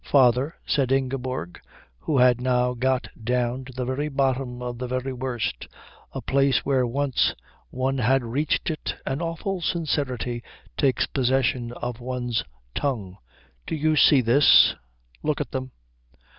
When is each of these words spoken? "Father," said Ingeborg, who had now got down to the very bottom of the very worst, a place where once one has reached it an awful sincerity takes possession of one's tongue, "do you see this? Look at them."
"Father," 0.09 0.55
said 0.65 0.91
Ingeborg, 0.91 1.61
who 1.99 2.17
had 2.17 2.41
now 2.41 2.73
got 2.73 3.09
down 3.23 3.63
to 3.65 3.71
the 3.71 3.85
very 3.85 4.09
bottom 4.09 4.59
of 4.59 4.79
the 4.79 4.87
very 4.87 5.13
worst, 5.13 5.67
a 6.13 6.23
place 6.23 6.65
where 6.65 6.87
once 6.87 7.35
one 7.69 7.99
has 7.99 8.23
reached 8.23 8.71
it 8.71 8.95
an 9.05 9.21
awful 9.21 9.61
sincerity 9.61 10.41
takes 10.75 11.05
possession 11.05 11.71
of 11.73 11.99
one's 11.99 12.43
tongue, 12.73 13.17
"do 13.67 13.75
you 13.75 13.95
see 13.95 14.21
this? 14.21 14.73
Look 15.21 15.39
at 15.39 15.51
them." 15.51 15.69